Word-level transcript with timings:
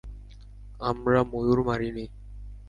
আমরা 0.79 1.19
ময়ূর 1.31 1.59
মারিনি। 1.63 2.05